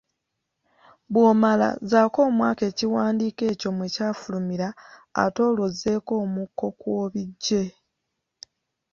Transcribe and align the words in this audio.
Bw'omala 1.11 1.69
zzaako 1.81 2.19
omwaka 2.29 2.63
ekiwandiiko 2.71 3.43
ekyo 3.51 3.69
mwe 3.75 3.87
kyafulumira 3.93 4.69
ate 5.23 5.39
olwo 5.47 5.63
ozzeeko 5.69 6.11
omuko 6.23 6.65
kw’obiggye. 6.79 7.63